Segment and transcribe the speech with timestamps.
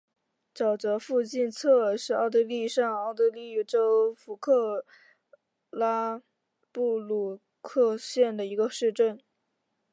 [0.55, 4.83] 沼泽附近策尔是奥地利上奥地利州弗克
[5.69, 6.23] 拉
[6.71, 9.21] 布鲁克县的一个市镇。